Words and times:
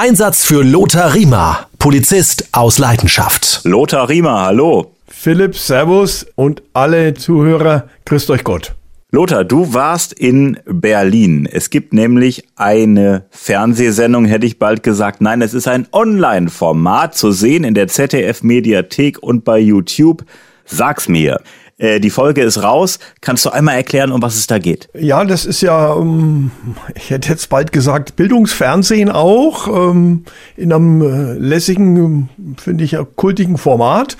Einsatz 0.00 0.44
für 0.44 0.62
Lothar 0.62 1.12
Riemer, 1.12 1.66
Polizist 1.80 2.50
aus 2.52 2.78
Leidenschaft. 2.78 3.62
Lothar 3.64 4.08
Riemer, 4.08 4.42
hallo. 4.42 4.94
Philipp, 5.08 5.56
Servus 5.56 6.24
und 6.36 6.62
alle 6.72 7.14
Zuhörer, 7.14 7.88
grüßt 8.04 8.30
euch 8.30 8.44
Gott. 8.44 8.76
Lothar, 9.10 9.42
du 9.42 9.74
warst 9.74 10.12
in 10.12 10.60
Berlin. 10.66 11.48
Es 11.50 11.70
gibt 11.70 11.94
nämlich 11.94 12.44
eine 12.54 13.24
Fernsehsendung, 13.30 14.26
hätte 14.26 14.46
ich 14.46 14.60
bald 14.60 14.84
gesagt. 14.84 15.20
Nein, 15.20 15.42
es 15.42 15.52
ist 15.52 15.66
ein 15.66 15.88
Online-Format 15.90 17.16
zu 17.16 17.32
sehen 17.32 17.64
in 17.64 17.74
der 17.74 17.88
ZDF-Mediathek 17.88 19.20
und 19.20 19.44
bei 19.44 19.58
YouTube. 19.58 20.24
Sag's 20.64 21.08
mir. 21.08 21.40
Äh, 21.78 22.00
die 22.00 22.10
Folge 22.10 22.42
ist 22.42 22.62
raus. 22.62 22.98
Kannst 23.20 23.46
du 23.46 23.50
einmal 23.50 23.76
erklären, 23.76 24.12
um 24.12 24.20
was 24.20 24.36
es 24.36 24.46
da 24.46 24.58
geht? 24.58 24.88
Ja, 24.94 25.24
das 25.24 25.46
ist 25.46 25.60
ja, 25.60 25.94
ähm, 25.94 26.50
ich 26.94 27.10
hätte 27.10 27.28
jetzt 27.28 27.48
bald 27.48 27.72
gesagt, 27.72 28.16
Bildungsfernsehen 28.16 29.10
auch, 29.10 29.68
ähm, 29.68 30.24
in 30.56 30.72
einem 30.72 31.02
äh, 31.02 31.32
lässigen, 31.34 32.28
finde 32.58 32.84
ich, 32.84 32.96
kultigen 33.16 33.56
Format 33.56 34.16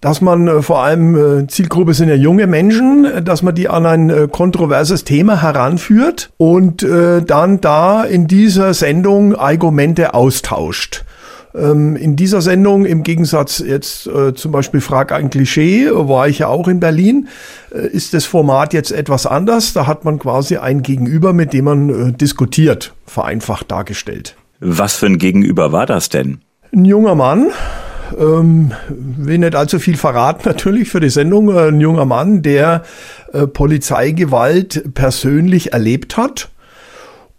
dass 0.00 0.20
man 0.20 0.48
äh, 0.48 0.60
vor 0.60 0.80
allem 0.80 1.48
Zielgruppe 1.48 1.94
sind 1.94 2.10
ja 2.10 2.14
junge 2.14 2.46
Menschen, 2.46 3.24
dass 3.24 3.42
man 3.42 3.54
die 3.54 3.70
an 3.70 3.86
ein 3.86 4.30
kontroverses 4.30 5.04
Thema 5.04 5.40
heranführt 5.40 6.30
und 6.36 6.82
dann 6.82 7.62
da 7.62 8.04
in 8.04 8.26
dieser 8.26 8.74
Sendung 8.74 9.34
Argumente 9.34 10.12
austauscht. 10.12 11.06
Ähm, 11.54 11.94
in 11.94 12.16
dieser 12.16 12.42
Sendung, 12.42 12.84
im 12.84 13.04
Gegensatz 13.04 13.60
jetzt 13.60 14.06
äh, 14.08 14.34
zum 14.34 14.50
Beispiel 14.50 14.80
Frag 14.80 15.12
ein 15.12 15.30
Klischee, 15.30 15.88
war 15.92 16.28
ich 16.28 16.40
ja 16.40 16.48
auch 16.48 16.66
in 16.66 16.80
Berlin, 16.80 17.28
äh, 17.72 17.86
ist 17.86 18.12
das 18.12 18.24
Format 18.24 18.72
jetzt 18.72 18.90
etwas 18.90 19.26
anders. 19.26 19.72
Da 19.72 19.86
hat 19.86 20.04
man 20.04 20.18
quasi 20.18 20.56
ein 20.56 20.82
Gegenüber, 20.82 21.32
mit 21.32 21.52
dem 21.52 21.66
man 21.66 22.08
äh, 22.08 22.12
diskutiert, 22.12 22.94
vereinfacht 23.06 23.70
dargestellt. 23.70 24.36
Was 24.58 24.96
für 24.96 25.06
ein 25.06 25.18
Gegenüber 25.18 25.70
war 25.70 25.86
das 25.86 26.08
denn? 26.08 26.38
Ein 26.72 26.84
junger 26.84 27.14
Mann, 27.14 27.50
ähm, 28.18 28.72
will 28.88 29.38
nicht 29.38 29.54
allzu 29.54 29.78
viel 29.78 29.96
verraten 29.96 30.42
natürlich 30.48 30.88
für 30.88 31.00
die 31.00 31.10
Sendung. 31.10 31.54
Äh, 31.54 31.68
ein 31.68 31.80
junger 31.80 32.04
Mann, 32.04 32.42
der 32.42 32.82
äh, 33.32 33.46
Polizeigewalt 33.46 34.94
persönlich 34.94 35.72
erlebt 35.72 36.16
hat 36.16 36.48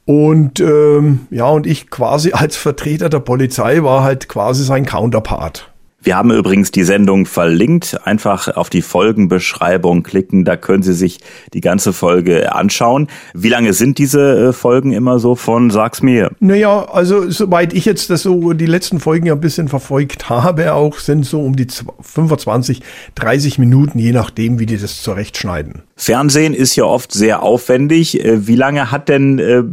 und 0.05 0.59
ähm, 0.59 1.27
ja, 1.31 1.47
und 1.47 1.65
ich 1.65 1.89
quasi 1.89 2.31
als 2.31 2.55
Vertreter 2.55 3.09
der 3.09 3.19
Polizei 3.19 3.83
war 3.83 4.03
halt 4.03 4.29
quasi 4.29 4.63
sein 4.63 4.85
Counterpart. 4.85 5.74
Wir 6.05 6.15
haben 6.15 6.29
übrigens 6.31 6.69
die 6.69 6.83
Sendung 6.83 7.25
verlinkt. 7.25 7.97
Einfach 8.05 8.55
auf 8.55 8.69
die 8.69 8.83
Folgenbeschreibung 8.83 10.03
klicken, 10.03 10.45
da 10.45 10.55
können 10.55 10.83
Sie 10.83 10.93
sich 10.93 11.17
die 11.53 11.61
ganze 11.61 11.93
Folge 11.93 12.53
anschauen. 12.53 13.07
Wie 13.33 13.49
lange 13.49 13.73
sind 13.73 13.97
diese 13.97 14.49
äh, 14.49 14.53
Folgen 14.53 14.91
immer 14.91 15.17
so 15.17 15.33
von 15.33 15.71
Sag's 15.71 16.03
mir? 16.03 16.29
Naja, 16.39 16.85
also 16.85 17.31
soweit 17.31 17.73
ich 17.73 17.85
jetzt 17.85 18.11
das 18.11 18.21
so 18.21 18.53
die 18.53 18.67
letzten 18.67 18.99
Folgen 18.99 19.25
ja 19.25 19.33
ein 19.33 19.39
bisschen 19.39 19.67
verfolgt 19.67 20.29
habe, 20.29 20.75
auch 20.75 20.99
sind 20.99 21.25
so 21.25 21.41
um 21.41 21.55
die 21.55 21.65
25, 22.01 22.83
30 23.15 23.57
Minuten, 23.57 23.97
je 23.97 24.11
nachdem, 24.11 24.59
wie 24.59 24.67
die 24.67 24.77
das 24.77 25.01
zurechtschneiden. 25.01 25.81
Fernsehen 25.95 26.53
ist 26.53 26.75
ja 26.75 26.83
oft 26.83 27.13
sehr 27.13 27.41
aufwendig. 27.41 28.23
Äh, 28.23 28.45
wie 28.45 28.55
lange 28.55 28.91
hat 28.91 29.09
denn 29.09 29.39
äh, 29.39 29.63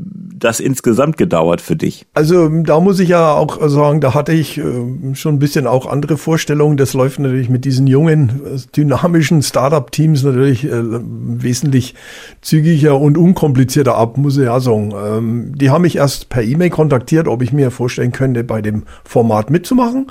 das 0.44 0.60
insgesamt 0.60 1.16
gedauert 1.16 1.60
für 1.60 1.76
dich? 1.76 2.06
Also 2.14 2.48
da 2.48 2.80
muss 2.80 3.00
ich 3.00 3.10
ja 3.10 3.34
auch 3.34 3.58
sagen, 3.68 4.00
da 4.00 4.14
hatte 4.14 4.32
ich 4.32 4.60
schon 5.14 5.34
ein 5.34 5.38
bisschen 5.38 5.66
auch 5.66 5.86
andere 5.86 6.16
Vorstellung, 6.16 6.76
das 6.76 6.94
läuft 6.94 7.18
natürlich 7.18 7.48
mit 7.48 7.64
diesen 7.64 7.86
jungen, 7.86 8.40
dynamischen 8.76 9.42
Startup-Teams 9.42 10.22
natürlich 10.24 10.64
äh, 10.64 10.82
wesentlich 10.82 11.94
zügiger 12.40 12.98
und 12.98 13.16
unkomplizierter 13.16 13.96
ab, 13.96 14.16
muss 14.16 14.36
ich 14.36 14.44
ja 14.44 14.60
sagen. 14.60 14.92
Ähm, 14.96 15.52
die 15.56 15.70
haben 15.70 15.82
mich 15.82 15.96
erst 15.96 16.28
per 16.28 16.42
E-Mail 16.42 16.70
kontaktiert, 16.70 17.28
ob 17.28 17.42
ich 17.42 17.52
mir 17.52 17.70
vorstellen 17.70 18.12
könnte, 18.12 18.44
bei 18.44 18.62
dem 18.62 18.84
Format 19.04 19.50
mitzumachen. 19.50 20.10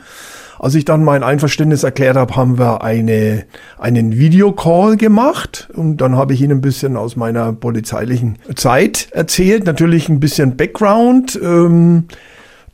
Als 0.61 0.75
ich 0.75 0.85
dann 0.85 1.03
mein 1.03 1.23
Einverständnis 1.23 1.81
erklärt 1.81 2.15
habe, 2.15 2.35
haben 2.35 2.59
wir 2.59 2.83
eine, 2.83 3.45
einen 3.79 4.19
Videocall 4.19 4.95
gemacht 4.95 5.67
und 5.73 5.97
dann 5.97 6.15
habe 6.15 6.35
ich 6.35 6.41
ihnen 6.43 6.59
ein 6.59 6.61
bisschen 6.61 6.97
aus 6.97 7.15
meiner 7.15 7.51
polizeilichen 7.51 8.37
Zeit 8.55 9.07
erzählt, 9.09 9.65
natürlich 9.65 10.07
ein 10.07 10.19
bisschen 10.19 10.57
Background. 10.57 11.39
Ähm, 11.41 12.03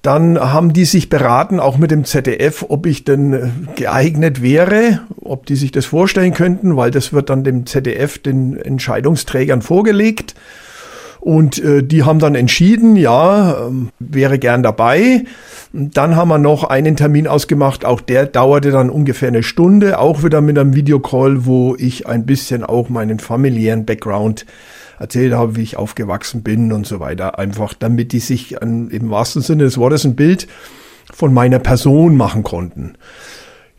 dann 0.01 0.37
haben 0.37 0.73
die 0.73 0.83
sich 0.83 1.07
beraten, 1.07 1.61
auch 1.61 1.77
mit 1.77 1.91
dem 1.91 2.03
ZDF, 2.03 2.65
ob 2.67 2.85
ich 2.87 3.05
denn 3.05 3.31
äh, 3.31 3.47
geeignet 3.77 4.41
wäre, 4.41 4.99
ob 5.21 5.45
die 5.45 5.55
sich 5.55 5.71
das 5.71 5.85
vorstellen 5.85 6.33
könnten, 6.33 6.75
weil 6.75 6.91
das 6.91 7.13
wird 7.13 7.29
dann 7.29 7.45
dem 7.45 7.65
ZDF, 7.65 8.17
den 8.17 8.57
Entscheidungsträgern 8.57 9.61
vorgelegt. 9.61 10.35
Und 11.19 11.59
äh, 11.63 11.83
die 11.83 12.03
haben 12.03 12.19
dann 12.19 12.35
entschieden, 12.35 12.95
ja, 12.95 13.51
äh, 13.51 13.71
wäre 13.99 14.39
gern 14.39 14.63
dabei. 14.63 15.25
Dann 15.73 16.15
haben 16.15 16.29
wir 16.29 16.37
noch 16.37 16.63
einen 16.63 16.95
Termin 16.95 17.27
ausgemacht, 17.27 17.85
auch 17.85 18.01
der 18.01 18.25
dauerte 18.25 18.71
dann 18.71 18.89
ungefähr 18.89 19.27
eine 19.27 19.43
Stunde, 19.43 19.99
auch 19.99 20.23
wieder 20.23 20.41
mit 20.41 20.57
einem 20.57 20.73
Videocall, 20.73 21.45
wo 21.45 21.75
ich 21.77 22.07
ein 22.07 22.25
bisschen 22.25 22.63
auch 22.63 22.89
meinen 22.89 23.19
familiären 23.19 23.85
Background 23.85 24.45
erzählt 24.99 25.33
habe, 25.33 25.55
wie 25.55 25.63
ich 25.63 25.77
aufgewachsen 25.77 26.41
bin 26.41 26.71
und 26.71 26.87
so 26.87 26.99
weiter. 26.99 27.37
Einfach 27.37 27.73
damit 27.73 28.11
die 28.13 28.19
sich 28.19 28.61
an, 28.61 28.89
im 28.89 29.09
wahrsten 29.09 29.41
Sinne 29.41 29.65
des 29.65 29.77
Wortes 29.77 30.05
ein 30.05 30.15
Bild 30.15 30.47
von 31.13 31.33
meiner 31.33 31.59
Person 31.59 32.17
machen 32.17 32.43
konnten. 32.43 32.93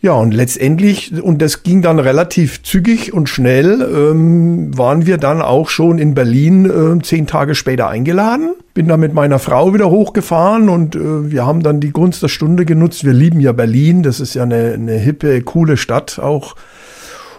Ja, 0.01 0.13
und 0.13 0.33
letztendlich, 0.33 1.21
und 1.21 1.43
das 1.43 1.65
ging 1.65 1.83
dann 1.83 1.99
relativ 1.99 2.63
zügig 2.63 3.13
und 3.13 3.29
schnell, 3.29 3.83
ähm, 3.83 4.77
waren 4.79 5.07
wir 5.07 5.19
dann 5.19 5.43
auch 5.43 5.69
schon 5.69 5.99
in 5.99 6.15
Berlin 6.15 6.67
äh, 6.67 7.03
zehn 7.03 7.27
Tage 7.27 7.57
später 7.57 7.89
eingeladen. 7.89 8.55
Bin 8.75 8.87
dann 8.87 9.01
mit 9.01 9.13
meiner 9.13 9.41
Frau 9.41 9.75
wieder 9.75 9.91
hochgefahren 9.91 10.69
und 10.69 10.95
äh, 10.95 11.33
wir 11.33 11.45
haben 11.45 11.65
dann 11.65 11.81
die 11.81 11.91
Gunst 11.91 12.23
der 12.23 12.29
Stunde 12.29 12.65
genutzt. 12.65 13.05
Wir 13.05 13.13
lieben 13.13 13.41
ja 13.41 13.51
Berlin, 13.51 14.05
das 14.05 14.21
ist 14.21 14.35
ja 14.35 14.45
eine, 14.45 14.75
eine 14.75 14.95
hippe, 14.95 15.43
coole 15.43 15.77
Stadt 15.77 16.21
auch 16.21 16.55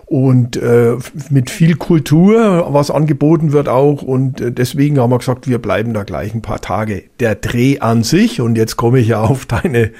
und 0.10 0.58
äh, 0.58 0.98
mit 1.30 1.52
viel 1.52 1.76
Kultur, 1.76 2.68
was 2.72 2.90
angeboten 2.90 3.52
wird 3.52 3.70
auch. 3.70 4.02
Und 4.02 4.42
äh, 4.42 4.52
deswegen 4.52 5.00
haben 5.00 5.12
wir 5.12 5.20
gesagt, 5.20 5.48
wir 5.48 5.60
bleiben 5.60 5.94
da 5.94 6.04
gleich 6.04 6.34
ein 6.34 6.42
paar 6.42 6.60
Tage. 6.60 7.04
Der 7.20 7.36
Dreh 7.36 7.80
an 7.80 8.04
sich, 8.04 8.42
und 8.42 8.58
jetzt 8.58 8.76
komme 8.76 9.00
ich 9.00 9.10
ja 9.10 9.22
auf 9.22 9.46
deine 9.46 9.92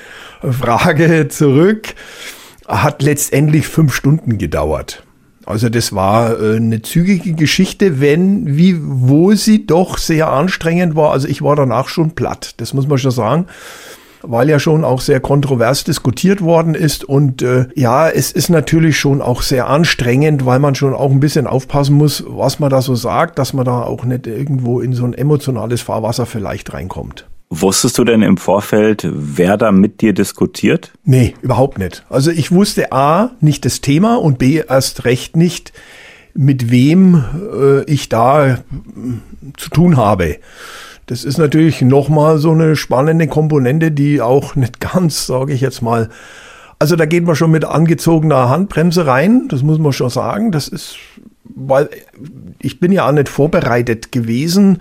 Frage 0.42 1.28
zurück, 1.30 1.94
hat 2.70 3.02
letztendlich 3.02 3.68
fünf 3.68 3.94
Stunden 3.94 4.38
gedauert. 4.38 5.04
Also 5.46 5.70
das 5.70 5.94
war 5.94 6.40
äh, 6.40 6.58
eine 6.58 6.82
zügige 6.82 7.34
Geschichte, 7.34 8.00
wenn, 8.00 8.56
wie, 8.56 8.78
wo 8.80 9.34
sie 9.34 9.66
doch 9.66 9.98
sehr 9.98 10.32
anstrengend 10.32 10.96
war. 10.96 11.12
Also 11.12 11.28
ich 11.28 11.42
war 11.42 11.56
danach 11.56 11.90
schon 11.90 12.12
platt, 12.12 12.54
das 12.58 12.74
muss 12.74 12.88
man 12.88 12.98
schon 13.00 13.12
sagen 13.12 13.48
weil 14.22 14.50
ja 14.50 14.60
schon 14.60 14.84
auch 14.84 15.00
sehr 15.00 15.22
kontrovers 15.22 15.86
diskutiert 15.86 16.42
worden 16.42 16.76
ist. 16.76 17.04
Und 17.04 17.42
äh, 17.42 17.68
ja, 17.76 18.10
es 18.10 18.34
ist 18.34 18.50
natürlich 18.50 19.00
schon 19.00 19.22
auch 19.22 19.42
sehr 19.42 19.68
anstrengend, 19.68 20.46
weil 20.46 20.60
man 20.60 20.76
schon 20.76 20.94
auch 20.94 21.12
ein 21.12 21.22
bisschen 21.22 21.48
aufpassen 21.48 21.96
muss, 21.96 22.24
was 22.28 22.60
man 22.60 22.70
da 22.70 22.82
so 22.82 22.96
sagt, 22.96 23.40
dass 23.40 23.54
man 23.54 23.64
da 23.64 23.82
auch 23.84 24.04
nicht 24.04 24.28
irgendwo 24.28 24.82
in 24.82 24.92
so 24.92 25.06
ein 25.06 25.14
emotionales 25.14 25.82
Fahrwasser 25.82 26.26
vielleicht 26.26 26.74
reinkommt. 26.74 27.29
Wusstest 27.52 27.98
du 27.98 28.04
denn 28.04 28.22
im 28.22 28.38
Vorfeld, 28.38 29.08
wer 29.12 29.58
da 29.58 29.72
mit 29.72 30.02
dir 30.02 30.14
diskutiert? 30.14 30.94
Nee, 31.04 31.34
überhaupt 31.42 31.80
nicht. 31.80 32.06
Also 32.10 32.30
ich 32.30 32.52
wusste 32.52 32.92
A, 32.92 33.32
nicht 33.42 33.66
das 33.66 33.82
Thema 33.82 34.18
und 34.18 34.38
B, 34.38 34.62
erst 34.68 35.06
recht 35.06 35.36
nicht, 35.36 35.74
mit 36.36 36.70
wem 36.70 37.24
äh, 37.52 37.84
ich 37.86 38.08
da 38.08 38.48
äh, 38.48 38.58
zu 39.58 39.72
tun 39.72 39.98
habe. 39.98 40.38
Das 41.08 41.24
ist 41.24 41.40
natürlich 41.40 41.82
nochmal 41.82 42.38
so 42.38 42.52
eine 42.52 42.76
spannende 42.76 43.26
Komponente, 43.26 43.92
die 43.92 44.22
auch 44.22 44.56
nicht 44.56 44.80
ganz, 44.80 45.26
sage 45.26 45.54
ich 45.54 45.62
jetzt 45.62 45.82
mal, 45.82 46.10
also 46.78 46.96
da 46.96 47.08
geht 47.08 47.26
man 47.26 47.36
schon 47.36 47.50
mit 47.50 47.66
angezogener 47.66 48.48
Handbremse 48.50 49.08
rein, 49.08 49.48
das 49.50 49.64
muss 49.64 49.80
man 49.80 49.92
schon 49.92 50.12
sagen. 50.12 50.52
Das 50.52 50.68
ist, 50.68 50.98
weil 51.60 51.90
ich 52.60 52.80
bin 52.80 52.92
ja 52.92 53.08
auch 53.08 53.12
nicht 53.12 53.30
vorbereitet 53.30 54.12
gewesen, 54.12 54.80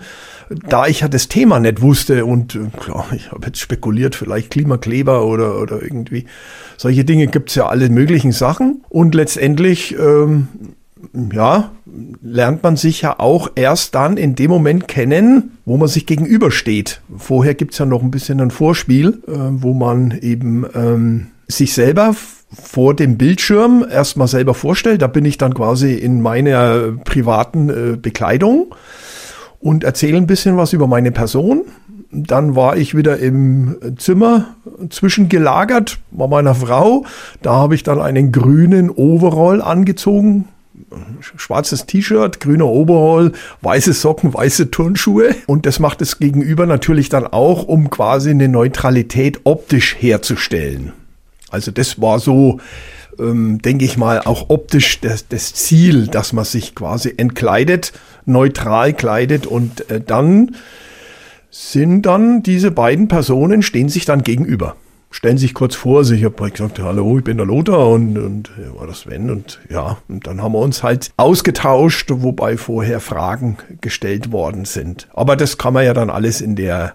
da 0.67 0.87
ich 0.87 1.01
ja 1.01 1.07
das 1.07 1.27
Thema 1.27 1.59
nicht 1.59 1.81
wusste 1.81 2.25
und 2.25 2.57
klar, 2.79 3.05
ich 3.15 3.31
habe 3.31 3.47
jetzt 3.47 3.59
spekuliert, 3.59 4.15
vielleicht 4.15 4.49
Klimakleber 4.49 5.25
oder, 5.25 5.59
oder 5.61 5.81
irgendwie 5.81 6.25
solche 6.77 7.05
Dinge 7.05 7.27
gibt's 7.27 7.55
ja 7.55 7.67
alle 7.67 7.89
möglichen 7.89 8.31
Sachen. 8.31 8.83
Und 8.89 9.13
letztendlich 9.13 9.95
ähm, 9.99 10.47
ja, 11.33 11.71
lernt 12.21 12.63
man 12.63 12.77
sich 12.77 13.01
ja 13.01 13.19
auch 13.19 13.51
erst 13.55 13.95
dann 13.95 14.17
in 14.17 14.35
dem 14.35 14.49
Moment 14.49 14.87
kennen, 14.87 15.57
wo 15.65 15.77
man 15.77 15.87
sich 15.87 16.05
gegenübersteht. 16.05 17.01
Vorher 17.17 17.53
gibt's 17.53 17.77
ja 17.77 17.85
noch 17.85 18.01
ein 18.01 18.11
bisschen 18.11 18.41
ein 18.41 18.51
Vorspiel, 18.51 19.21
äh, 19.27 19.31
wo 19.31 19.73
man 19.73 20.17
eben 20.21 20.65
ähm, 20.73 21.27
sich 21.49 21.73
selber 21.73 22.15
vor 22.51 22.95
dem 22.95 23.17
Bildschirm 23.17 23.85
erstmal 23.89 24.27
selber 24.27 24.53
vorstellt. 24.53 25.01
Da 25.01 25.07
bin 25.07 25.25
ich 25.25 25.37
dann 25.37 25.53
quasi 25.53 25.93
in 25.93 26.21
meiner 26.21 26.93
privaten 27.03 27.69
äh, 27.69 27.97
Bekleidung 27.97 28.73
und 29.59 29.83
erzähle 29.83 30.17
ein 30.17 30.27
bisschen 30.27 30.57
was 30.57 30.73
über 30.73 30.87
meine 30.87 31.11
Person. 31.11 31.63
Dann 32.11 32.55
war 32.55 32.75
ich 32.75 32.97
wieder 32.97 33.19
im 33.19 33.77
Zimmer 33.97 34.55
zwischengelagert 34.89 35.99
bei 36.09 36.27
meiner 36.27 36.55
Frau. 36.55 37.05
Da 37.43 37.53
habe 37.53 37.75
ich 37.75 37.83
dann 37.83 38.01
einen 38.01 38.31
grünen 38.31 38.89
Overall 38.89 39.61
angezogen, 39.61 40.47
schwarzes 41.19 41.85
T-Shirt, 41.85 42.39
grüner 42.39 42.65
Overall, 42.65 43.33
weiße 43.61 43.93
Socken, 43.93 44.33
weiße 44.33 44.71
Turnschuhe. 44.71 45.35
Und 45.45 45.67
das 45.67 45.79
macht 45.79 46.01
es 46.01 46.17
gegenüber 46.17 46.65
natürlich 46.65 47.09
dann 47.09 47.27
auch, 47.27 47.67
um 47.67 47.91
quasi 47.91 48.31
eine 48.31 48.47
Neutralität 48.47 49.41
optisch 49.43 49.95
herzustellen. 49.99 50.93
Also 51.51 51.71
das 51.71 52.01
war 52.01 52.19
so, 52.19 52.59
ähm, 53.19 53.61
denke 53.61 53.85
ich 53.85 53.97
mal, 53.97 54.21
auch 54.21 54.49
optisch 54.49 54.99
das, 55.01 55.27
das, 55.27 55.53
Ziel, 55.53 56.07
dass 56.07 56.33
man 56.33 56.45
sich 56.45 56.75
quasi 56.75 57.13
entkleidet, 57.17 57.93
neutral 58.25 58.93
kleidet 58.93 59.47
und 59.47 59.89
äh, 59.89 60.01
dann 60.01 60.55
sind 61.51 62.03
dann 62.03 62.43
diese 62.43 62.71
beiden 62.71 63.07
Personen, 63.07 63.63
stehen 63.63 63.89
sich 63.89 64.05
dann 64.05 64.23
gegenüber 64.23 64.75
stellen 65.11 65.37
sich 65.37 65.53
kurz 65.53 65.75
vor 65.75 66.03
sich. 66.03 66.19
Ich 66.19 66.25
habe 66.25 66.51
gesagt, 66.51 66.79
hallo, 66.79 67.17
ich 67.17 67.23
bin 67.23 67.37
der 67.37 67.45
Lothar 67.45 67.89
und, 67.89 68.17
und 68.17 68.51
war 68.75 68.87
das 68.87 69.01
Sven 69.01 69.29
und 69.29 69.59
ja, 69.69 69.97
und 70.07 70.27
dann 70.27 70.41
haben 70.41 70.53
wir 70.53 70.59
uns 70.59 70.83
halt 70.83 71.11
ausgetauscht, 71.17 72.09
wobei 72.13 72.57
vorher 72.57 72.99
Fragen 72.99 73.57
gestellt 73.81 74.31
worden 74.31 74.65
sind. 74.65 75.07
Aber 75.13 75.35
das 75.35 75.57
kann 75.57 75.73
man 75.73 75.85
ja 75.85 75.93
dann 75.93 76.09
alles 76.09 76.41
in 76.41 76.55
der 76.55 76.93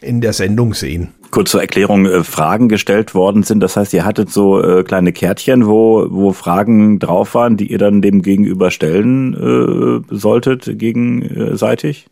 in 0.00 0.20
der 0.20 0.32
Sendung 0.32 0.74
sehen. 0.74 1.14
Kurz 1.36 1.50
zur 1.50 1.60
Erklärung, 1.60 2.06
äh, 2.06 2.24
Fragen 2.24 2.70
gestellt 2.70 3.14
worden 3.14 3.42
sind. 3.42 3.60
Das 3.60 3.76
heißt, 3.76 3.92
ihr 3.92 4.06
hattet 4.06 4.30
so 4.30 4.58
äh, 4.58 4.84
kleine 4.84 5.12
Kärtchen, 5.12 5.66
wo, 5.66 6.06
wo 6.08 6.32
Fragen 6.32 6.98
drauf 6.98 7.34
waren, 7.34 7.58
die 7.58 7.70
ihr 7.70 7.76
dann 7.76 8.00
dem 8.00 8.22
Gegenüber 8.22 8.70
stellen 8.70 9.34
äh, 9.34 10.14
solltet, 10.14 10.78
gegenseitig? 10.78 12.06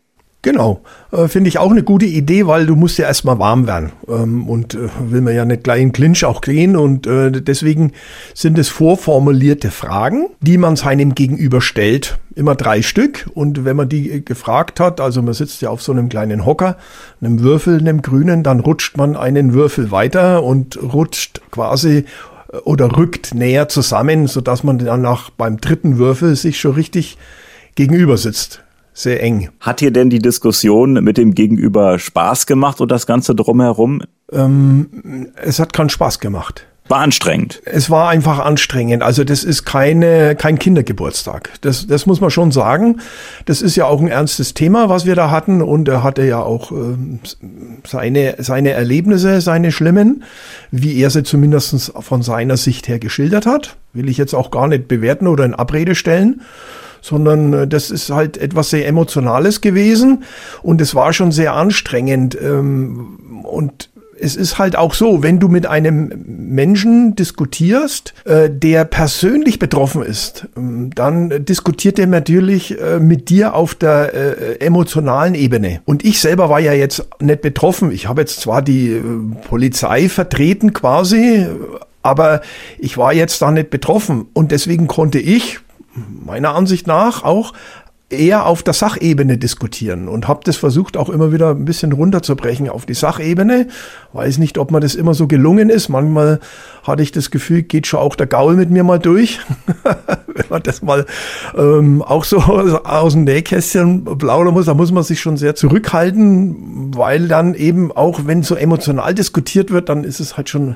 Genau, 0.45 0.81
äh, 1.11 1.27
finde 1.27 1.47
ich 1.47 1.57
auch 1.57 1.71
eine 1.71 1.81
gute 1.81 2.05
Idee, 2.05 2.45
weil 2.45 2.67
du 2.67 2.75
musst 2.75 2.99
ja 2.99 3.07
erstmal 3.07 3.39
warm 3.39 3.65
werden. 3.65 3.93
Ähm, 4.07 4.47
und 4.47 4.75
äh, 4.75 4.89
will 5.09 5.21
man 5.21 5.33
ja 5.33 5.43
nicht 5.43 5.63
gleich 5.63 5.81
in 5.81 5.91
Clinch 5.91 6.23
auch 6.23 6.41
gehen 6.41 6.75
und 6.75 7.07
äh, 7.07 7.31
deswegen 7.31 7.93
sind 8.35 8.59
es 8.59 8.69
vorformulierte 8.69 9.71
Fragen, 9.71 10.27
die 10.41 10.59
man 10.59 10.75
seinem 10.75 11.15
Gegenüber 11.15 11.61
stellt, 11.61 12.19
immer 12.35 12.53
drei 12.53 12.83
Stück. 12.83 13.27
Und 13.33 13.65
wenn 13.65 13.75
man 13.75 13.89
die 13.89 14.11
äh, 14.11 14.19
gefragt 14.19 14.79
hat, 14.79 15.01
also 15.01 15.23
man 15.23 15.33
sitzt 15.33 15.63
ja 15.63 15.71
auf 15.71 15.81
so 15.81 15.91
einem 15.91 16.09
kleinen 16.09 16.45
Hocker, 16.45 16.77
einem 17.21 17.39
Würfel, 17.39 17.79
einem 17.79 18.03
grünen, 18.03 18.43
dann 18.43 18.59
rutscht 18.59 18.97
man 18.97 19.15
einen 19.15 19.55
Würfel 19.55 19.89
weiter 19.89 20.43
und 20.43 20.77
rutscht 20.79 21.41
quasi 21.49 22.05
äh, 22.53 22.57
oder 22.65 22.97
rückt 22.97 23.33
näher 23.33 23.67
zusammen, 23.67 24.27
sodass 24.27 24.63
man 24.63 24.77
dann 24.77 25.01
nach 25.01 25.31
beim 25.31 25.57
dritten 25.57 25.97
Würfel 25.97 26.35
sich 26.35 26.59
schon 26.59 26.75
richtig 26.75 27.17
gegenüber 27.73 28.17
sitzt 28.17 28.61
sehr 28.95 29.21
eng. 29.21 29.49
Hat 29.59 29.81
dir 29.81 29.91
denn 29.91 30.09
die 30.09 30.19
Diskussion 30.19 30.93
mit 30.93 31.17
dem 31.17 31.35
Gegenüber 31.35 31.99
Spaß 31.99 32.47
gemacht 32.47 32.81
und 32.81 32.89
das 32.89 33.05
Ganze 33.05 33.35
drumherum? 33.35 34.01
Ähm, 34.31 35.27
es 35.35 35.59
hat 35.59 35.73
keinen 35.73 35.89
Spaß 35.89 36.19
gemacht. 36.19 36.65
War 36.87 36.99
anstrengend. 36.99 37.63
Es 37.65 37.89
war 37.89 38.09
einfach 38.09 38.37
anstrengend. 38.37 39.01
Also 39.01 39.23
das 39.23 39.43
ist 39.43 39.65
keine, 39.65 40.35
kein 40.35 40.59
Kindergeburtstag. 40.59 41.49
Das, 41.61 41.87
das 41.87 42.05
muss 42.05 42.21
man 42.21 42.29
schon 42.29 42.51
sagen. 42.51 43.01
Das 43.45 43.63
ist 43.63 43.75
ja 43.75 43.85
auch 43.85 43.99
ein 43.99 44.07
ernstes 44.07 44.53
Thema, 44.53 44.87
was 44.87 45.05
wir 45.05 45.15
da 45.15 45.31
hatten. 45.31 45.63
Und 45.63 45.87
er 45.87 46.03
hatte 46.03 46.23
ja 46.23 46.41
auch 46.41 46.71
äh, 46.71 46.95
seine, 47.85 48.35
seine 48.37 48.71
Erlebnisse, 48.71 49.41
seine 49.41 49.71
schlimmen, 49.71 50.23
wie 50.69 50.95
er 50.99 51.09
sie 51.09 51.23
zumindest 51.23 51.91
von 51.99 52.21
seiner 52.21 52.55
Sicht 52.55 52.87
her 52.87 52.99
geschildert 52.99 53.47
hat. 53.47 53.77
Will 53.93 54.07
ich 54.07 54.17
jetzt 54.17 54.35
auch 54.35 54.51
gar 54.51 54.67
nicht 54.67 54.87
bewerten 54.87 55.25
oder 55.25 55.43
in 55.43 55.55
Abrede 55.55 55.95
stellen 55.95 56.41
sondern 57.05 57.53
äh, 57.53 57.67
das 57.67 57.91
ist 57.91 58.09
halt 58.09 58.37
etwas 58.37 58.71
sehr 58.71 58.87
Emotionales 58.87 59.61
gewesen 59.61 60.23
und 60.63 60.81
es 60.81 60.95
war 60.95 61.13
schon 61.13 61.31
sehr 61.31 61.53
anstrengend. 61.53 62.37
Ähm, 62.41 63.43
und 63.43 63.89
es 64.17 64.35
ist 64.35 64.57
halt 64.57 64.75
auch 64.75 64.93
so, 64.93 65.23
wenn 65.23 65.39
du 65.39 65.49
mit 65.49 65.67
einem 65.67 66.11
Menschen 66.25 67.15
diskutierst, 67.15 68.13
äh, 68.25 68.49
der 68.49 68.85
persönlich 68.85 69.59
betroffen 69.59 70.01
ist, 70.01 70.47
ähm, 70.57 70.89
dann 70.95 71.45
diskutiert 71.45 71.99
er 71.99 72.07
natürlich 72.07 72.79
äh, 72.79 72.99
mit 72.99 73.29
dir 73.29 73.53
auf 73.53 73.75
der 73.75 74.13
äh, 74.13 74.65
emotionalen 74.65 75.35
Ebene. 75.35 75.81
Und 75.85 76.03
ich 76.05 76.19
selber 76.19 76.49
war 76.49 76.59
ja 76.59 76.73
jetzt 76.73 77.05
nicht 77.19 77.41
betroffen. 77.41 77.91
Ich 77.91 78.07
habe 78.07 78.21
jetzt 78.21 78.39
zwar 78.39 78.61
die 78.61 78.93
äh, 78.93 79.01
Polizei 79.47 80.09
vertreten 80.09 80.73
quasi, 80.73 81.45
aber 82.01 82.41
ich 82.79 82.97
war 82.97 83.13
jetzt 83.13 83.41
da 83.41 83.51
nicht 83.51 83.69
betroffen. 83.69 84.27
Und 84.33 84.51
deswegen 84.51 84.87
konnte 84.87 85.19
ich 85.19 85.59
meiner 85.95 86.55
Ansicht 86.55 86.87
nach 86.87 87.23
auch 87.23 87.53
eher 88.09 88.45
auf 88.45 88.61
der 88.61 88.73
Sachebene 88.73 89.37
diskutieren 89.37 90.07
und 90.07 90.27
habe 90.27 90.41
das 90.43 90.57
versucht 90.57 90.95
auch 90.95 91.09
immer 91.09 91.33
wieder 91.33 91.49
ein 91.49 91.65
bisschen 91.65 91.91
runterzubrechen 91.91 92.69
auf 92.69 92.85
die 92.85 92.93
Sachebene. 92.93 93.67
Weiß 94.13 94.37
nicht, 94.37 94.59
ob 94.59 94.69
mir 94.69 94.79
das 94.79 94.93
immer 94.93 95.15
so 95.15 95.27
gelungen 95.27 95.69
ist. 95.69 95.89
Manchmal 95.89 96.39
hatte 96.83 97.01
ich 97.01 97.11
das 97.11 97.31
Gefühl, 97.31 97.63
geht 97.63 97.87
schon 97.87 97.99
auch 97.99 98.15
der 98.15 98.27
Gaul 98.27 98.55
mit 98.55 98.69
mir 98.69 98.83
mal 98.83 98.99
durch. 98.99 99.39
Wenn 100.27 100.45
man 100.49 100.61
das 100.61 100.83
mal 100.83 101.05
ähm, 101.57 102.03
auch 102.03 102.25
so 102.25 102.37
aus 102.83 103.13
dem 103.13 103.23
Nähkästchen 103.23 104.05
plaudern 104.05 104.53
muss, 104.53 104.67
da 104.67 104.75
muss 104.75 104.91
man 104.91 105.03
sich 105.03 105.19
schon 105.19 105.37
sehr 105.37 105.55
zurückhalten, 105.55 106.95
weil 106.95 107.27
dann 107.27 107.55
eben 107.55 107.91
auch, 107.91 108.21
wenn 108.25 108.43
so 108.43 108.55
emotional 108.55 109.15
diskutiert 109.15 109.71
wird, 109.71 109.89
dann 109.89 110.03
ist 110.03 110.19
es 110.19 110.37
halt 110.37 110.49
schon 110.49 110.75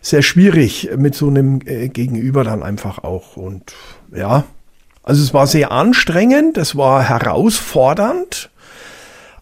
sehr 0.00 0.22
schwierig 0.22 0.90
mit 0.96 1.14
so 1.14 1.28
einem 1.28 1.60
äh, 1.64 1.88
Gegenüber 1.88 2.44
dann 2.44 2.62
einfach 2.62 3.04
auch 3.04 3.36
und 3.36 3.74
ja, 4.14 4.44
also 5.02 5.22
es 5.22 5.34
war 5.34 5.46
sehr 5.46 5.72
anstrengend, 5.72 6.58
es 6.58 6.76
war 6.76 7.02
herausfordernd, 7.02 8.50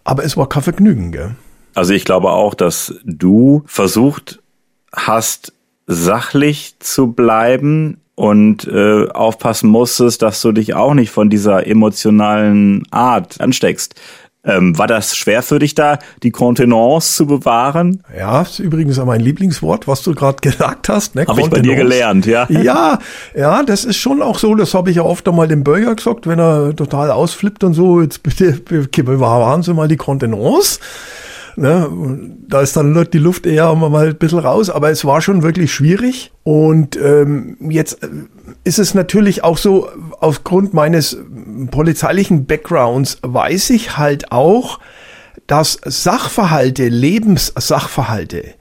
aber 0.03 0.23
es 0.23 0.37
war 0.37 0.47
kein 0.49 0.63
Vergnügen. 0.63 1.11
Gell? 1.11 1.35
Also 1.75 1.93
ich 1.93 2.05
glaube 2.05 2.31
auch, 2.31 2.53
dass 2.53 2.95
du 3.03 3.63
versucht 3.65 4.41
hast, 4.93 5.53
sachlich 5.85 6.75
zu 6.79 7.11
bleiben 7.11 8.01
und 8.15 8.67
äh, 8.67 9.07
aufpassen 9.09 9.69
musstest, 9.69 10.21
dass 10.21 10.41
du 10.41 10.51
dich 10.51 10.73
auch 10.73 10.93
nicht 10.93 11.09
von 11.09 11.29
dieser 11.29 11.65
emotionalen 11.67 12.83
Art 12.91 13.39
ansteckst. 13.39 13.95
Ähm, 14.45 14.77
war 14.77 14.87
das 14.87 15.17
schwer 15.17 15.43
für 15.43 15.59
dich 15.59 15.75
da, 15.75 15.99
die 16.23 16.31
Kontenance 16.31 17.15
zu 17.15 17.27
bewahren? 17.27 18.03
Ja, 18.17 18.41
ist 18.41 18.59
übrigens 18.59 18.97
mein 18.97 19.19
Lieblingswort, 19.19 19.85
was 19.85 20.01
du 20.01 20.15
gerade 20.15 20.37
gesagt 20.41 20.87
hast. 20.87 21.15
Ne? 21.15 21.25
Habe 21.27 21.41
ich 21.41 21.49
bei 21.49 21.59
dir 21.59 21.75
gelernt, 21.75 22.25
ja. 22.25 22.47
Ja, 22.59 22.99
ja, 23.35 23.63
das 23.63 23.83
ist 23.83 23.97
schon 23.97 24.21
auch 24.21 24.39
so, 24.39 24.55
das 24.55 24.73
habe 24.73 24.91
ich 24.91 24.95
ja 24.95 25.03
oft 25.03 25.27
einmal 25.27 25.47
dem 25.47 25.63
Bürger 25.63 25.93
gesagt, 25.93 26.25
wenn 26.25 26.39
er 26.39 26.73
total 26.75 27.11
ausflippt 27.11 27.63
und 27.63 27.73
so, 27.73 28.01
jetzt 28.01 28.23
bitte 28.23 28.53
bewahren 28.53 29.61
Sie 29.61 29.73
mal 29.73 29.87
die 29.87 29.97
Kontenance. 29.97 30.79
Ne? 31.55 31.89
Da 32.47 32.61
ist 32.61 32.77
dann 32.77 33.07
die 33.11 33.17
Luft 33.17 33.45
eher 33.45 33.73
mal 33.75 34.07
ein 34.07 34.15
bisschen 34.15 34.39
raus, 34.39 34.69
aber 34.69 34.89
es 34.89 35.03
war 35.03 35.21
schon 35.21 35.43
wirklich 35.43 35.73
schwierig. 35.73 36.31
Und 36.43 36.97
ähm, 36.97 37.57
jetzt 37.69 37.99
ist 38.63 38.79
es 38.79 38.93
natürlich 38.93 39.43
auch 39.43 39.57
so, 39.57 39.89
aufgrund 40.19 40.73
meines 40.73 41.17
polizeilichen 41.67 42.45
Backgrounds 42.45 43.17
weiß 43.21 43.69
ich 43.71 43.97
halt 43.97 44.31
auch, 44.31 44.79
dass 45.47 45.79
Sachverhalte, 45.83 46.87
Lebenssachverhalte, 46.87 48.53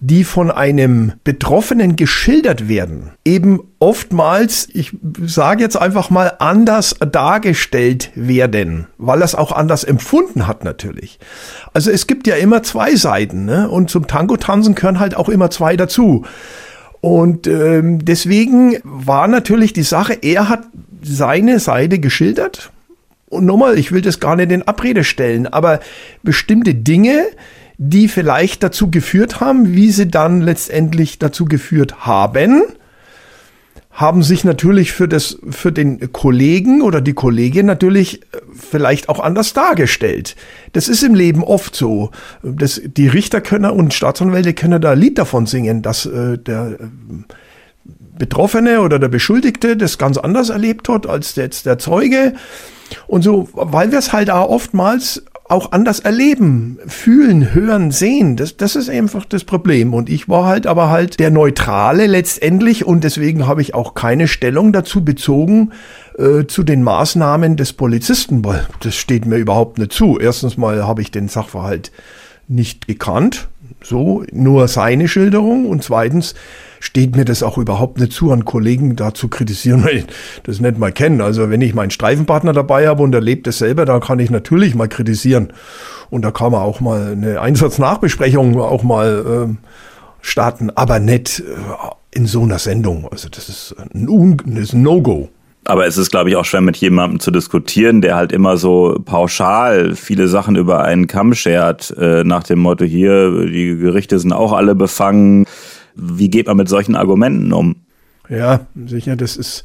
die 0.00 0.22
von 0.22 0.52
einem 0.52 1.14
Betroffenen 1.24 1.96
geschildert 1.96 2.68
werden, 2.68 3.10
eben 3.24 3.60
oftmals, 3.80 4.68
ich 4.72 4.96
sage 5.24 5.62
jetzt 5.62 5.76
einfach 5.76 6.08
mal, 6.10 6.34
anders 6.38 6.94
dargestellt 7.00 8.12
werden, 8.14 8.86
weil 8.96 9.22
es 9.22 9.34
auch 9.34 9.50
anders 9.50 9.82
empfunden 9.82 10.46
hat 10.46 10.62
natürlich. 10.62 11.18
Also 11.74 11.90
es 11.90 12.06
gibt 12.06 12.28
ja 12.28 12.36
immer 12.36 12.62
zwei 12.62 12.94
Seiten 12.94 13.44
ne? 13.44 13.68
und 13.68 13.90
zum 13.90 14.06
Tango-Tanzen 14.06 14.76
gehören 14.76 15.00
halt 15.00 15.16
auch 15.16 15.28
immer 15.28 15.50
zwei 15.50 15.76
dazu. 15.76 16.24
Und 17.00 17.46
ähm, 17.46 18.04
deswegen 18.04 18.76
war 18.82 19.28
natürlich 19.28 19.72
die 19.72 19.82
Sache, 19.82 20.14
er 20.20 20.48
hat 20.48 20.62
seine 21.02 21.60
Seite 21.60 21.98
geschildert. 21.98 22.70
Und 23.28 23.44
nochmal, 23.44 23.78
ich 23.78 23.92
will 23.92 24.00
das 24.00 24.20
gar 24.20 24.36
nicht 24.36 24.50
in 24.50 24.62
Abrede 24.62 25.04
stellen, 25.04 25.46
aber 25.46 25.80
bestimmte 26.22 26.74
Dinge, 26.74 27.26
die 27.76 28.08
vielleicht 28.08 28.62
dazu 28.62 28.90
geführt 28.90 29.40
haben, 29.40 29.74
wie 29.74 29.90
sie 29.90 30.08
dann 30.08 30.40
letztendlich 30.40 31.18
dazu 31.18 31.44
geführt 31.44 32.06
haben, 32.06 32.62
haben 33.98 34.22
sich 34.22 34.44
natürlich 34.44 34.92
für 34.92 35.08
das, 35.08 35.38
für 35.50 35.72
den 35.72 36.12
Kollegen 36.12 36.82
oder 36.82 37.00
die 37.00 37.14
Kollegin 37.14 37.66
natürlich 37.66 38.22
äh, 38.22 38.38
vielleicht 38.54 39.08
auch 39.08 39.18
anders 39.18 39.54
dargestellt. 39.54 40.36
Das 40.72 40.88
ist 40.88 41.02
im 41.02 41.16
Leben 41.16 41.42
oft 41.42 41.74
so. 41.74 42.12
Das, 42.44 42.80
die 42.84 43.08
Richter 43.08 43.40
können 43.40 43.72
und 43.72 43.92
Staatsanwälte 43.92 44.54
können 44.54 44.80
da 44.80 44.92
ein 44.92 45.00
Lied 45.00 45.18
davon 45.18 45.46
singen, 45.46 45.82
dass 45.82 46.06
äh, 46.06 46.38
der 46.38 46.78
äh, 46.78 46.84
Betroffene 48.18 48.80
oder 48.80 48.98
der 48.98 49.08
Beschuldigte 49.08 49.76
das 49.76 49.98
ganz 49.98 50.18
anders 50.18 50.50
erlebt 50.50 50.88
hat 50.88 51.06
als 51.06 51.36
jetzt 51.36 51.66
der 51.66 51.78
Zeuge. 51.78 52.34
Und 53.06 53.22
so, 53.22 53.48
weil 53.52 53.92
wir 53.92 53.98
es 53.98 54.12
halt 54.12 54.30
auch 54.30 54.48
oftmals 54.48 55.22
auch 55.48 55.72
anders 55.72 56.00
erleben, 56.00 56.78
fühlen, 56.86 57.54
hören, 57.54 57.90
sehen. 57.90 58.36
Das, 58.36 58.56
das 58.58 58.76
ist 58.76 58.90
einfach 58.90 59.24
das 59.24 59.44
Problem. 59.44 59.94
Und 59.94 60.10
ich 60.10 60.28
war 60.28 60.44
halt 60.44 60.66
aber 60.66 60.90
halt 60.90 61.18
der 61.18 61.30
Neutrale 61.30 62.06
letztendlich 62.06 62.84
und 62.84 63.02
deswegen 63.02 63.46
habe 63.46 63.62
ich 63.62 63.74
auch 63.74 63.94
keine 63.94 64.28
Stellung 64.28 64.72
dazu 64.72 65.04
bezogen 65.04 65.72
äh, 66.18 66.44
zu 66.46 66.62
den 66.62 66.82
Maßnahmen 66.82 67.56
des 67.56 67.72
Polizisten, 67.72 68.44
weil 68.44 68.66
das 68.80 68.94
steht 68.94 69.24
mir 69.24 69.36
überhaupt 69.36 69.78
nicht 69.78 69.92
zu. 69.92 70.18
Erstens 70.18 70.58
mal 70.58 70.86
habe 70.86 71.00
ich 71.00 71.10
den 71.10 71.28
Sachverhalt 71.28 71.92
nicht 72.46 72.86
gekannt. 72.86 73.48
So 73.82 74.24
nur 74.32 74.68
seine 74.68 75.08
Schilderung 75.08 75.66
und 75.66 75.82
zweitens 75.82 76.34
steht 76.80 77.16
mir 77.16 77.24
das 77.24 77.42
auch 77.42 77.58
überhaupt 77.58 77.98
nicht 77.98 78.12
zu, 78.12 78.30
an 78.32 78.44
Kollegen 78.44 78.96
da 78.96 79.14
zu 79.14 79.28
kritisieren, 79.28 79.84
weil 79.84 79.98
ich 79.98 80.06
das 80.44 80.60
nicht 80.60 80.78
mal 80.78 80.92
kenne. 80.92 81.24
Also 81.24 81.50
wenn 81.50 81.60
ich 81.60 81.74
meinen 81.74 81.90
Streifenpartner 81.90 82.52
dabei 82.52 82.88
habe 82.88 83.02
und 83.02 83.14
er 83.14 83.20
lebt 83.20 83.46
es 83.46 83.58
selber, 83.58 83.84
da 83.84 84.00
kann 84.00 84.18
ich 84.18 84.30
natürlich 84.30 84.74
mal 84.74 84.88
kritisieren. 84.88 85.52
Und 86.10 86.22
da 86.22 86.30
kann 86.30 86.52
man 86.52 86.62
auch 86.62 86.80
mal 86.80 87.12
eine 87.12 87.40
Einsatznachbesprechung 87.40 88.58
auch 88.60 88.82
mal 88.82 89.48
äh, 89.50 89.68
starten, 90.20 90.70
aber 90.70 91.00
nicht 91.00 91.40
äh, 91.40 91.42
in 92.10 92.26
so 92.26 92.42
einer 92.42 92.58
Sendung. 92.58 93.06
Also 93.10 93.28
das 93.28 93.48
ist 93.48 93.76
ein, 93.78 94.08
ein 94.08 94.82
No-Go. 94.82 95.28
Aber 95.68 95.86
es 95.86 95.98
ist, 95.98 96.10
glaube 96.10 96.30
ich, 96.30 96.36
auch 96.36 96.46
schwer 96.46 96.62
mit 96.62 96.78
jemandem 96.78 97.20
zu 97.20 97.30
diskutieren, 97.30 98.00
der 98.00 98.16
halt 98.16 98.32
immer 98.32 98.56
so 98.56 98.98
pauschal 99.04 99.94
viele 99.94 100.26
Sachen 100.26 100.56
über 100.56 100.82
einen 100.82 101.08
Kamm 101.08 101.34
schert, 101.34 101.94
äh, 101.98 102.24
nach 102.24 102.42
dem 102.42 102.60
Motto 102.60 102.86
hier, 102.86 103.44
die 103.44 103.76
Gerichte 103.76 104.18
sind 104.18 104.32
auch 104.32 104.54
alle 104.54 104.74
befangen. 104.74 105.44
Wie 105.94 106.30
geht 106.30 106.46
man 106.46 106.56
mit 106.56 106.70
solchen 106.70 106.96
Argumenten 106.96 107.52
um? 107.52 107.76
Ja, 108.30 108.60
sicher, 108.86 109.16
das 109.16 109.36
ist 109.36 109.62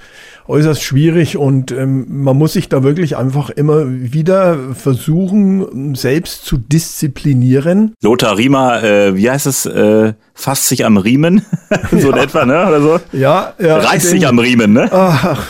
äußerst 0.47 0.81
schwierig 0.83 1.37
und 1.37 1.71
ähm, 1.71 2.05
man 2.23 2.37
muss 2.37 2.53
sich 2.53 2.69
da 2.69 2.83
wirklich 2.83 3.17
einfach 3.17 3.49
immer 3.49 3.85
wieder 3.87 4.57
versuchen, 4.73 5.95
selbst 5.95 6.45
zu 6.45 6.57
disziplinieren. 6.57 7.93
Lothar 8.01 8.37
Riemer, 8.37 8.83
äh, 8.83 9.15
wie 9.17 9.29
heißt 9.29 9.47
es, 9.47 9.65
äh, 9.65 10.13
fasst 10.33 10.67
sich 10.67 10.85
am 10.85 10.97
Riemen, 10.97 11.45
so 11.91 12.09
ja. 12.09 12.15
in 12.15 12.23
etwa, 12.23 12.45
ne? 12.45 12.67
Oder 12.67 12.81
so? 12.81 12.99
Ja, 13.11 13.53
ja. 13.59 13.77
Reißt 13.77 14.09
sich 14.09 14.27
am 14.27 14.39
Riemen, 14.39 14.71
ne? 14.71 14.89
Ach, 14.91 15.45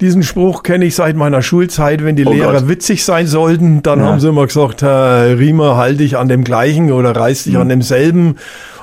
diesen 0.00 0.22
Spruch 0.22 0.62
kenne 0.62 0.84
ich 0.84 0.94
seit 0.94 1.16
meiner 1.16 1.42
Schulzeit. 1.42 2.04
Wenn 2.04 2.16
die 2.16 2.24
oh 2.24 2.32
Lehrer 2.32 2.52
Gott. 2.52 2.68
witzig 2.68 3.04
sein 3.04 3.26
sollten, 3.26 3.82
dann 3.82 4.00
ja. 4.00 4.06
haben 4.06 4.20
sie 4.20 4.28
immer 4.28 4.46
gesagt, 4.46 4.82
Herr 4.82 5.38
Riemer, 5.38 5.76
halt 5.76 6.00
dich 6.00 6.16
an 6.16 6.28
dem 6.28 6.44
gleichen 6.44 6.92
oder 6.92 7.16
reiß 7.16 7.44
dich 7.44 7.54
hm. 7.54 7.62
an 7.62 7.68
demselben. 7.68 8.36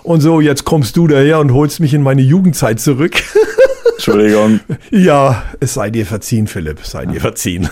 Und 0.04 0.22
so, 0.22 0.42
jetzt 0.42 0.66
kommst 0.66 0.98
du 0.98 1.08
daher 1.08 1.40
und 1.40 1.54
holst 1.54 1.80
mich 1.80 1.94
in 1.94 2.04
meine 2.04 2.22
Jugendzeit 2.22 2.80
zurück. 2.80 3.16
Entschuldigung. 3.96 4.60
Ja, 4.92 5.44
es 5.60 5.74
sei 5.74 5.90
dir 5.90 6.06
verziehen, 6.06 6.48
Philipp, 6.48 6.86
sei 6.86 7.06
dir 7.06 7.20
verziehen. 7.20 7.70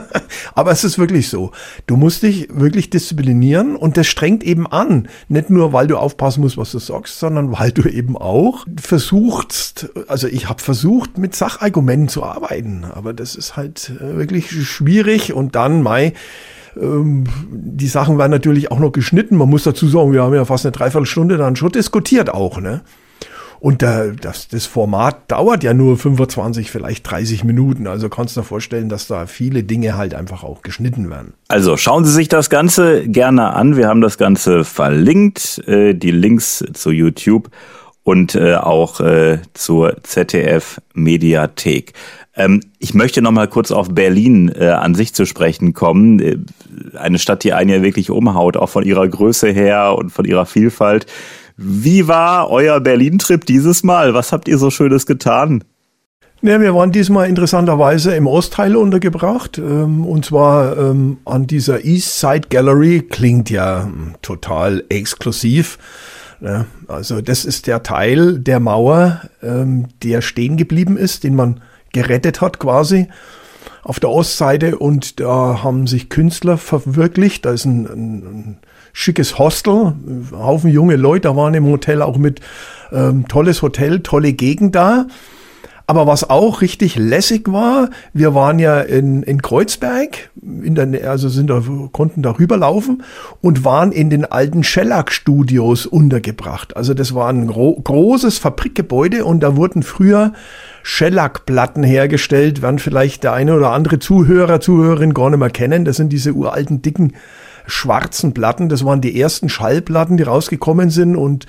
Aber 0.54 0.70
es 0.70 0.84
ist 0.84 0.98
wirklich 0.98 1.28
so. 1.28 1.52
Du 1.86 1.96
musst 1.96 2.22
dich 2.22 2.48
wirklich 2.52 2.90
disziplinieren 2.90 3.76
und 3.76 3.96
das 3.96 4.06
strengt 4.06 4.42
eben 4.44 4.66
an. 4.66 5.08
Nicht 5.28 5.50
nur, 5.50 5.72
weil 5.72 5.86
du 5.86 5.96
aufpassen 5.96 6.40
musst, 6.40 6.56
was 6.56 6.72
du 6.72 6.78
sagst, 6.78 7.18
sondern 7.18 7.52
weil 7.52 7.72
du 7.72 7.88
eben 7.88 8.16
auch 8.16 8.64
versuchst, 8.80 9.90
also 10.08 10.28
ich 10.28 10.48
habe 10.48 10.62
versucht, 10.62 11.18
mit 11.18 11.34
Sachargumenten 11.34 12.08
zu 12.08 12.22
arbeiten. 12.22 12.84
Aber 12.84 13.12
das 13.12 13.34
ist 13.34 13.56
halt 13.56 13.90
äh, 14.00 14.16
wirklich 14.16 14.50
schwierig 14.66 15.32
und 15.32 15.54
dann, 15.54 15.82
Mai, 15.82 16.14
ähm, 16.80 17.24
die 17.50 17.88
Sachen 17.88 18.18
werden 18.18 18.30
natürlich 18.30 18.70
auch 18.70 18.78
noch 18.78 18.92
geschnitten. 18.92 19.36
Man 19.36 19.50
muss 19.50 19.64
dazu 19.64 19.88
sagen, 19.88 20.12
wir 20.12 20.22
haben 20.22 20.34
ja 20.34 20.44
fast 20.44 20.64
eine 20.64 20.72
Dreiviertelstunde 20.72 21.36
dann 21.36 21.56
schon 21.56 21.72
diskutiert 21.72 22.30
auch, 22.30 22.60
ne? 22.60 22.82
Und 23.62 23.80
da, 23.80 24.08
das, 24.08 24.48
das 24.48 24.66
Format 24.66 25.30
dauert 25.30 25.62
ja 25.62 25.72
nur 25.72 25.96
25, 25.96 26.68
vielleicht 26.68 27.08
30 27.08 27.44
Minuten. 27.44 27.86
Also 27.86 28.08
kannst 28.08 28.36
du 28.36 28.40
dir 28.40 28.44
vorstellen, 28.44 28.88
dass 28.88 29.06
da 29.06 29.26
viele 29.26 29.62
Dinge 29.62 29.96
halt 29.96 30.14
einfach 30.14 30.42
auch 30.42 30.62
geschnitten 30.62 31.10
werden. 31.10 31.34
Also 31.46 31.76
schauen 31.76 32.04
Sie 32.04 32.10
sich 32.10 32.26
das 32.26 32.50
Ganze 32.50 33.06
gerne 33.06 33.54
an. 33.54 33.76
Wir 33.76 33.86
haben 33.86 34.00
das 34.00 34.18
Ganze 34.18 34.64
verlinkt, 34.64 35.62
äh, 35.68 35.94
die 35.94 36.10
Links 36.10 36.64
zu 36.72 36.90
YouTube 36.90 37.50
und 38.02 38.34
äh, 38.34 38.56
auch 38.56 38.98
äh, 38.98 39.38
zur 39.54 39.94
ZDF 40.02 40.80
Mediathek. 40.94 41.92
Ähm, 42.34 42.62
ich 42.80 42.94
möchte 42.94 43.22
noch 43.22 43.30
mal 43.30 43.46
kurz 43.46 43.70
auf 43.70 43.94
Berlin 43.94 44.50
äh, 44.58 44.70
an 44.70 44.96
sich 44.96 45.14
zu 45.14 45.24
sprechen 45.24 45.72
kommen. 45.72 46.18
Äh, 46.18 46.38
eine 46.98 47.20
Stadt, 47.20 47.44
die 47.44 47.52
einen 47.52 47.70
ja 47.70 47.80
wirklich 47.80 48.10
umhaut, 48.10 48.56
auch 48.56 48.70
von 48.70 48.82
ihrer 48.82 49.06
Größe 49.06 49.50
her 49.50 49.94
und 49.96 50.10
von 50.10 50.24
ihrer 50.24 50.46
Vielfalt. 50.46 51.06
Wie 51.64 52.08
war 52.08 52.50
euer 52.50 52.80
Berlin-Trip 52.80 53.44
dieses 53.46 53.84
Mal? 53.84 54.14
Was 54.14 54.32
habt 54.32 54.48
ihr 54.48 54.58
so 54.58 54.70
Schönes 54.70 55.06
getan? 55.06 55.62
Ja, 56.40 56.60
wir 56.60 56.74
waren 56.74 56.90
diesmal 56.90 57.28
interessanterweise 57.28 58.16
im 58.16 58.26
Ostteil 58.26 58.74
untergebracht 58.74 59.58
ähm, 59.58 60.04
und 60.04 60.24
zwar 60.24 60.76
ähm, 60.76 61.18
an 61.24 61.46
dieser 61.46 61.84
East 61.84 62.18
Side 62.18 62.48
Gallery. 62.50 63.02
Klingt 63.08 63.48
ja 63.48 63.84
hm, 63.84 64.14
total 64.22 64.82
exklusiv. 64.88 65.78
Ne? 66.40 66.66
Also 66.88 67.20
das 67.20 67.44
ist 67.44 67.68
der 67.68 67.84
Teil 67.84 68.40
der 68.40 68.58
Mauer, 68.58 69.20
ähm, 69.40 69.86
der 70.02 70.20
stehen 70.20 70.56
geblieben 70.56 70.96
ist, 70.96 71.22
den 71.22 71.36
man 71.36 71.60
gerettet 71.92 72.40
hat 72.40 72.58
quasi 72.58 73.06
auf 73.84 74.00
der 74.00 74.10
Ostseite 74.10 74.78
und 74.78 75.20
da 75.20 75.62
haben 75.62 75.86
sich 75.86 76.08
Künstler 76.08 76.56
verwirklicht. 76.56 77.44
Da 77.44 77.52
ist 77.52 77.66
ein, 77.66 77.86
ein, 77.86 78.14
ein 78.14 78.58
schickes 78.92 79.38
Hostel, 79.38 79.94
Haufen 80.32 80.70
junge 80.70 80.96
Leute, 80.96 81.28
da 81.28 81.36
waren 81.36 81.54
im 81.54 81.66
Hotel 81.66 82.02
auch 82.02 82.18
mit 82.18 82.40
ähm, 82.92 83.26
tolles 83.28 83.62
Hotel, 83.62 84.00
tolle 84.00 84.32
Gegend 84.32 84.74
da. 84.74 85.06
Aber 85.86 86.06
was 86.06 86.30
auch 86.30 86.62
richtig 86.62 86.96
lässig 86.96 87.52
war, 87.52 87.90
wir 88.14 88.34
waren 88.34 88.58
ja 88.58 88.80
in, 88.80 89.22
in 89.24 89.42
Kreuzberg, 89.42 90.30
in 90.40 90.74
der, 90.74 91.10
also 91.10 91.28
sind 91.28 91.50
da, 91.50 91.62
konnten 91.90 92.22
da 92.22 92.38
rüberlaufen 92.38 93.02
und 93.40 93.64
waren 93.64 93.92
in 93.92 94.08
den 94.08 94.24
alten 94.24 94.62
Shellac-Studios 94.62 95.86
untergebracht. 95.86 96.76
Also 96.76 96.94
das 96.94 97.14
war 97.14 97.28
ein 97.28 97.46
gro 97.48 97.74
großes 97.74 98.38
Fabrikgebäude 98.38 99.24
und 99.24 99.40
da 99.40 99.56
wurden 99.56 99.82
früher 99.82 100.32
Shellac-Platten 100.82 101.82
hergestellt, 101.82 102.62
werden 102.62 102.78
vielleicht 102.78 103.24
der 103.24 103.32
eine 103.32 103.54
oder 103.54 103.72
andere 103.72 103.98
Zuhörer, 103.98 104.60
Zuhörerin 104.60 105.14
gar 105.14 105.30
nicht 105.30 105.40
mehr 105.40 105.50
kennen. 105.50 105.84
Das 105.84 105.96
sind 105.96 106.12
diese 106.12 106.32
uralten, 106.32 106.80
dicken 106.80 107.14
schwarzen 107.66 108.34
Platten. 108.34 108.68
Das 108.68 108.84
waren 108.84 109.00
die 109.00 109.20
ersten 109.20 109.48
Schallplatten, 109.48 110.16
die 110.16 110.22
rausgekommen 110.22 110.90
sind 110.90 111.16
und 111.16 111.46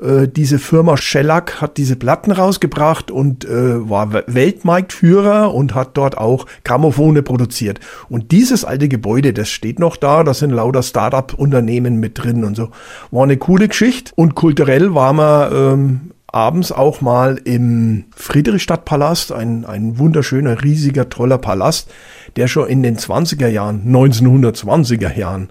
äh, 0.00 0.28
diese 0.28 0.58
Firma 0.58 0.96
Shellac 0.96 1.60
hat 1.60 1.76
diese 1.76 1.96
Platten 1.96 2.32
rausgebracht 2.32 3.10
und 3.10 3.44
äh, 3.44 3.88
war 3.88 4.12
Weltmarktführer 4.12 5.54
und 5.54 5.74
hat 5.74 5.90
dort 5.94 6.16
auch 6.16 6.46
Grammophone 6.64 7.22
produziert. 7.22 7.80
Und 8.08 8.32
dieses 8.32 8.64
alte 8.64 8.88
Gebäude, 8.88 9.32
das 9.32 9.48
steht 9.50 9.78
noch 9.78 9.96
da, 9.96 10.24
da 10.24 10.34
sind 10.34 10.50
lauter 10.50 10.82
Start-up-Unternehmen 10.82 11.96
mit 12.00 12.22
drin 12.22 12.44
und 12.44 12.56
so. 12.56 12.70
War 13.10 13.24
eine 13.24 13.36
coole 13.36 13.68
Geschichte 13.68 14.12
und 14.16 14.34
kulturell 14.34 14.94
war 14.94 15.12
man 15.12 15.52
ähm, 15.52 16.00
abends 16.32 16.72
auch 16.72 17.00
mal 17.00 17.40
im 17.44 18.04
Friedrichstadtpalast, 18.14 19.32
ein, 19.32 19.64
ein 19.64 19.98
wunderschöner, 19.98 20.62
riesiger, 20.62 21.08
toller 21.08 21.38
Palast, 21.38 21.90
der 22.36 22.48
schon 22.48 22.68
in 22.68 22.82
den 22.82 22.96
20er 22.96 23.48
Jahren, 23.48 23.82
1920er 23.86 25.16
Jahren 25.16 25.48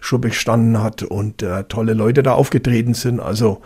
schon 0.00 0.20
bestanden 0.20 0.82
hat 0.82 1.02
und 1.02 1.42
äh, 1.42 1.64
tolle 1.64 1.94
Leute 1.94 2.22
da 2.22 2.32
aufgetreten 2.32 2.94
sind. 2.94 3.20
Also 3.20 3.60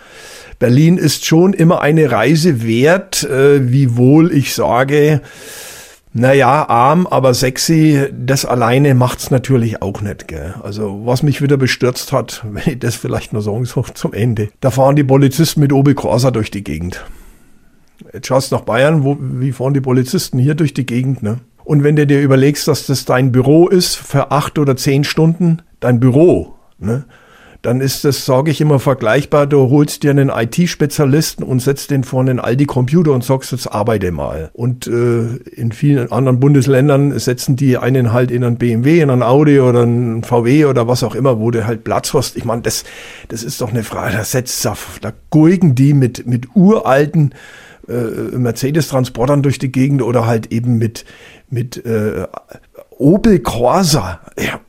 Berlin 0.59 0.99
ist 0.99 1.25
schon 1.25 1.53
immer 1.53 1.81
eine 1.81 2.11
Reise 2.11 2.65
wert, 2.65 3.23
äh, 3.25 3.71
wiewohl 3.71 4.33
ich 4.33 4.55
sage, 4.55 5.21
naja, 6.17 6.69
arm, 6.69 7.09
aber 7.09 7.35
sexy, 7.35 8.07
das 8.13 8.45
alleine 8.45 8.95
macht's 8.95 9.33
natürlich 9.33 9.83
auch 9.83 10.01
nicht, 10.01 10.29
gell. 10.29 10.55
Also, 10.63 11.03
was 11.05 11.25
mich 11.25 11.43
wieder 11.43 11.57
bestürzt 11.57 12.13
hat, 12.13 12.45
wenn 12.49 12.75
ich 12.75 12.79
das 12.79 12.95
vielleicht 12.95 13.33
nur 13.33 13.43
sagen 13.43 13.65
soll 13.65 13.87
zum 13.95 14.13
Ende. 14.13 14.49
Da 14.61 14.71
fahren 14.71 14.95
die 14.95 15.03
Polizisten 15.03 15.59
mit 15.61 15.73
Opel 15.73 15.95
Corsa 15.95 16.31
durch 16.31 16.53
die 16.53 16.63
Gegend. 16.63 17.05
Jetzt 18.13 18.29
schaust 18.29 18.53
nach 18.53 18.61
Bayern, 18.61 19.03
wo, 19.03 19.17
wie 19.19 19.51
fahren 19.51 19.75
die 19.75 19.81
Polizisten 19.81 20.39
hier 20.39 20.55
durch 20.55 20.73
die 20.73 20.87
Gegend, 20.87 21.23
ne? 21.25 21.39
Und 21.65 21.83
wenn 21.83 21.97
du 21.97 22.07
dir 22.07 22.21
überlegst, 22.21 22.69
dass 22.69 22.87
das 22.87 23.07
dein 23.07 23.33
Büro 23.33 23.69
ist 23.69 23.97
für 23.97 24.31
acht 24.31 24.59
oder 24.59 24.77
zehn 24.77 25.03
Stunden, 25.03 25.63
dein 25.81 25.99
Büro, 25.99 26.55
ne? 26.79 27.07
Dann 27.65 27.81
ist 27.81 28.05
das, 28.05 28.27
sage 28.27 28.51
ich 28.51 28.61
immer, 28.61 28.79
vergleichbar. 28.79 29.47
Du 29.47 29.71
holst 29.71 30.03
dir 30.03 30.11
einen 30.11 30.29
IT-Spezialisten 30.29 31.43
und 31.43 31.61
setzt 31.61 31.91
den 31.91 32.05
vor 32.05 32.21
einen 32.21 32.39
Aldi-Computer 32.39 33.13
und 33.13 33.25
sagst, 33.25 33.53
jetzt 33.53 33.69
arbeite 33.69 34.13
mal. 34.13 34.51
Und 34.53 34.87
äh, 34.87 35.37
in 35.57 35.73
vielen 35.73 36.13
anderen 36.13 36.41
Bundesländern 36.41 37.19
setzen 37.19 37.57
die 37.57 37.79
einen 37.79 38.13
halt 38.13 38.31
in 38.31 38.45
einen 38.45 38.57
BMW, 38.57 39.01
in 39.01 39.09
einen 39.09 39.23
Audi 39.23 39.61
oder 39.61 39.83
einen 39.83 40.25
VW 40.25 40.67
oder 40.67 40.89
was 40.89 41.03
auch 41.03 41.15
immer, 41.15 41.41
wo 41.41 41.51
du 41.51 41.67
halt 41.67 41.85
Platz 41.85 42.13
hast. 42.13 42.37
Ich 42.37 42.45
meine, 42.45 42.61
das, 42.61 42.85
das 43.29 43.43
ist 43.43 43.63
doch 43.63 43.71
eine 43.71 43.83
Frage, 43.83 44.15
da 44.15 44.25
setzt 44.25 44.63
da 44.65 45.13
gurken 45.31 45.75
die 45.75 45.95
mit, 45.95 46.27
mit 46.27 46.55
uralten 46.55 47.35
äh, 47.89 47.93
Mercedes-Transportern 48.37 49.43
durch 49.43 49.59
die 49.59 49.73
Gegend 49.73 50.03
oder 50.03 50.27
halt 50.27 50.53
eben 50.53 50.77
mit, 50.77 51.07
mit 51.49 51.85
äh, 51.87 52.27
Opel 52.99 53.39
Corsa. 53.39 54.21
Ja 54.37 54.61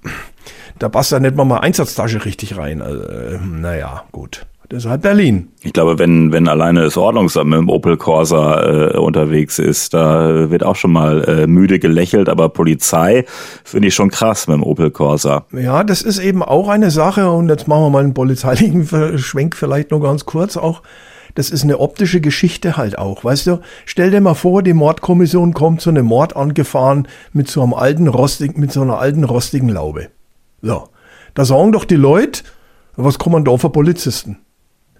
da 0.79 0.89
passt 0.89 1.11
ja 1.11 1.19
nicht 1.19 1.35
mal 1.35 1.45
mal 1.45 1.59
Einsatztasche 1.59 2.25
richtig 2.25 2.57
rein. 2.57 2.81
Also, 2.81 3.03
äh, 3.03 3.39
naja, 3.43 4.03
gut. 4.11 4.45
Das 4.69 4.85
ist 4.85 4.89
halt 4.89 5.03
Berlin. 5.03 5.49
Ich 5.61 5.73
glaube, 5.73 5.99
wenn, 5.99 6.31
wenn 6.31 6.47
alleine 6.47 6.83
das 6.83 6.97
Ordnungsamt 6.97 7.51
mit 7.51 7.59
dem 7.59 7.69
Opel 7.69 7.97
Corsa 7.97 8.63
äh, 8.63 8.97
unterwegs 8.97 9.59
ist, 9.59 9.93
da 9.93 10.49
wird 10.49 10.63
auch 10.63 10.75
schon 10.75 10.91
mal 10.91 11.23
äh, 11.25 11.47
müde 11.47 11.77
gelächelt, 11.77 12.29
aber 12.29 12.49
Polizei 12.49 13.25
finde 13.63 13.89
ich 13.89 13.95
schon 13.95 14.09
krass 14.09 14.47
mit 14.47 14.55
dem 14.55 14.63
Opel 14.63 14.89
Corsa. 14.89 15.45
Ja, 15.51 15.83
das 15.83 16.01
ist 16.01 16.17
eben 16.17 16.41
auch 16.41 16.67
eine 16.67 16.89
Sache 16.89 17.29
und 17.29 17.49
jetzt 17.49 17.67
machen 17.67 17.83
wir 17.83 17.89
mal 17.91 18.03
einen 18.03 18.15
polizeilichen 18.15 18.87
Schwenk 19.19 19.55
vielleicht 19.55 19.91
nur 19.91 20.01
ganz 20.01 20.25
kurz 20.25 20.57
auch. 20.57 20.81
Das 21.35 21.49
ist 21.49 21.63
eine 21.63 21.79
optische 21.79 22.21
Geschichte 22.21 22.77
halt 22.77 22.97
auch, 22.97 23.23
weißt 23.23 23.47
du? 23.47 23.59
Stell 23.85 24.09
dir 24.09 24.21
mal 24.21 24.35
vor, 24.35 24.63
die 24.63 24.73
Mordkommission 24.73 25.53
kommt 25.53 25.81
zu 25.81 25.89
einem 25.89 26.05
Mord 26.05 26.35
angefahren 26.35 27.07
mit 27.33 27.49
so 27.49 27.61
einem 27.61 27.73
alten 27.73 28.07
rostigen, 28.07 28.59
mit 28.59 28.71
so 28.71 28.81
einer 28.81 28.99
alten 28.99 29.25
rostigen 29.25 29.69
Laube. 29.69 30.07
So. 30.65 30.89
Da 31.35 31.45
sagen 31.45 31.71
doch 31.71 31.85
die 31.85 31.95
Leute, 31.95 32.43
was 32.95 33.19
kommen 33.19 33.45
da 33.45 33.55
für 33.57 33.69
Polizisten? 33.69 34.39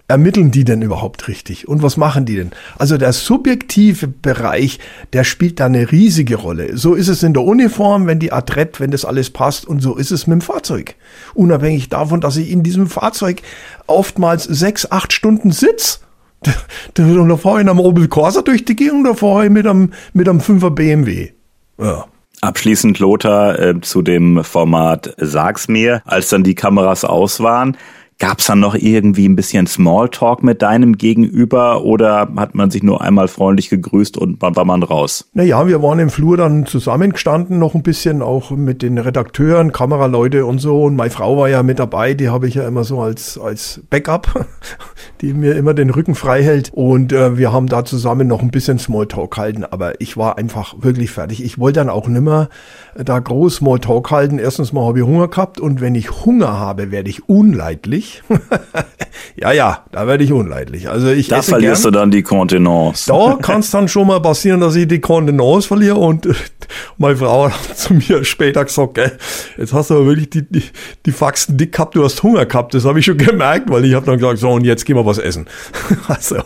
ermitteln 0.08 0.52
die 0.52 0.64
denn 0.64 0.82
überhaupt 0.82 1.26
richtig? 1.26 1.66
Und 1.66 1.82
was 1.82 1.96
machen 1.96 2.26
die 2.26 2.36
denn? 2.36 2.52
Also 2.78 2.96
der 2.96 3.12
subjektive 3.12 4.06
Bereich, 4.06 4.78
der 5.12 5.24
spielt 5.24 5.58
da 5.58 5.66
eine 5.66 5.90
riesige 5.90 6.36
Rolle. 6.36 6.76
So 6.76 6.94
ist 6.94 7.08
es 7.08 7.24
in 7.24 7.34
der 7.34 7.42
Uniform, 7.42 8.06
wenn 8.06 8.20
die 8.20 8.30
Adrett, 8.30 8.78
wenn 8.78 8.92
das 8.92 9.04
alles 9.04 9.30
passt 9.30 9.66
und 9.66 9.80
so 9.80 9.96
ist 9.96 10.12
es 10.12 10.28
mit 10.28 10.34
dem 10.34 10.40
Fahrzeug. 10.42 10.94
Unabhängig 11.34 11.88
davon, 11.88 12.20
dass 12.20 12.36
ich 12.36 12.50
in 12.52 12.62
diesem 12.62 12.86
Fahrzeug 12.86 13.42
oftmals 13.88 14.44
sechs, 14.44 14.90
acht 14.90 15.12
Stunden 15.12 15.50
sitz. 15.50 16.00
Da 16.94 17.36
fahre 17.36 17.62
ich 17.62 17.68
am 17.68 17.80
Opel 17.80 18.06
Corsa 18.06 18.42
durch 18.42 18.64
die 18.64 18.76
Gegend, 18.76 19.06
da 19.06 19.14
fahre 19.14 19.46
ich 19.46 19.50
mit 19.50 19.66
einem, 19.66 19.92
mit 20.12 20.28
einem 20.28 20.38
5er 20.38 20.70
BMW. 20.70 21.32
Ja. 21.78 22.06
Abschließend, 22.46 23.00
Lothar, 23.00 23.58
äh, 23.58 23.80
zu 23.80 24.02
dem 24.02 24.44
Format 24.44 25.14
Sag's 25.16 25.66
mir, 25.66 26.00
als 26.04 26.28
dann 26.28 26.44
die 26.44 26.54
Kameras 26.54 27.04
aus 27.04 27.40
waren. 27.40 27.76
Gab 28.18 28.38
es 28.38 28.46
dann 28.46 28.60
noch 28.60 28.74
irgendwie 28.74 29.28
ein 29.28 29.36
bisschen 29.36 29.66
Smalltalk 29.66 30.42
mit 30.42 30.62
deinem 30.62 30.96
Gegenüber 30.96 31.84
oder 31.84 32.30
hat 32.36 32.54
man 32.54 32.70
sich 32.70 32.82
nur 32.82 33.02
einmal 33.02 33.28
freundlich 33.28 33.68
gegrüßt 33.68 34.16
und 34.16 34.42
dann 34.42 34.56
war 34.56 34.64
man 34.64 34.82
raus? 34.82 35.28
Naja, 35.34 35.66
wir 35.66 35.82
waren 35.82 35.98
im 35.98 36.08
Flur 36.08 36.38
dann 36.38 36.64
zusammengestanden, 36.64 37.58
noch 37.58 37.74
ein 37.74 37.82
bisschen 37.82 38.22
auch 38.22 38.52
mit 38.52 38.80
den 38.80 38.96
Redakteuren, 38.96 39.70
Kameraleute 39.70 40.46
und 40.46 40.60
so. 40.60 40.84
Und 40.84 40.96
meine 40.96 41.10
Frau 41.10 41.36
war 41.36 41.50
ja 41.50 41.62
mit 41.62 41.78
dabei, 41.78 42.14
die 42.14 42.30
habe 42.30 42.48
ich 42.48 42.54
ja 42.54 42.66
immer 42.66 42.84
so 42.84 43.02
als, 43.02 43.36
als 43.36 43.82
Backup, 43.90 44.46
die 45.20 45.34
mir 45.34 45.54
immer 45.54 45.74
den 45.74 45.90
Rücken 45.90 46.14
frei 46.14 46.42
hält. 46.42 46.70
Und 46.72 47.12
äh, 47.12 47.36
wir 47.36 47.52
haben 47.52 47.66
da 47.66 47.84
zusammen 47.84 48.28
noch 48.28 48.40
ein 48.40 48.50
bisschen 48.50 48.78
Smalltalk 48.78 49.34
gehalten, 49.34 49.62
aber 49.62 50.00
ich 50.00 50.16
war 50.16 50.38
einfach 50.38 50.74
wirklich 50.80 51.10
fertig. 51.10 51.44
Ich 51.44 51.58
wollte 51.58 51.80
dann 51.80 51.90
auch 51.90 52.08
nimmer 52.08 52.48
da 52.94 53.18
groß 53.18 53.56
Smalltalk 53.56 54.10
halten. 54.10 54.38
Erstens 54.38 54.72
mal 54.72 54.86
habe 54.86 55.00
ich 55.00 55.04
Hunger 55.04 55.28
gehabt 55.28 55.60
und 55.60 55.82
wenn 55.82 55.94
ich 55.94 56.24
Hunger 56.24 56.58
habe, 56.58 56.90
werde 56.90 57.10
ich 57.10 57.28
unleidlich 57.28 58.05
unleidlich. 58.06 58.22
ja, 59.36 59.52
ja, 59.52 59.84
da 59.92 60.06
werde 60.06 60.24
ich 60.24 60.32
unleidlich. 60.32 60.88
Also 60.88 61.08
ich 61.08 61.28
da 61.28 61.42
verlierst 61.42 61.82
gern. 61.82 61.92
du 61.92 61.98
dann 61.98 62.10
die 62.10 62.22
Kontenance. 62.22 63.06
Da 63.08 63.36
kann 63.42 63.60
es 63.60 63.70
dann 63.70 63.88
schon 63.88 64.06
mal 64.06 64.20
passieren, 64.20 64.60
dass 64.60 64.74
ich 64.74 64.88
die 64.88 65.00
Kontenance 65.00 65.68
verliere 65.68 65.96
und 65.96 66.28
meine 66.98 67.16
Frau 67.16 67.50
hat 67.50 67.76
zu 67.76 67.94
mir 67.94 68.24
später 68.24 68.64
gesagt, 68.64 68.94
gell, 68.94 69.18
jetzt 69.56 69.72
hast 69.72 69.90
du 69.90 69.94
aber 69.94 70.06
wirklich 70.06 70.30
die, 70.30 70.42
die, 70.42 70.62
die 71.04 71.12
Faxen 71.12 71.56
dick 71.56 71.72
gehabt, 71.72 71.94
du 71.94 72.04
hast 72.04 72.22
Hunger 72.22 72.46
gehabt. 72.46 72.74
Das 72.74 72.84
habe 72.84 72.98
ich 72.98 73.04
schon 73.04 73.18
gemerkt, 73.18 73.70
weil 73.70 73.84
ich 73.84 73.94
habe 73.94 74.06
dann 74.06 74.18
gesagt, 74.18 74.38
so 74.38 74.50
und 74.50 74.64
jetzt 74.64 74.84
gehen 74.84 74.96
wir 74.96 75.06
was 75.06 75.18
essen. 75.18 75.46
also, 76.08 76.36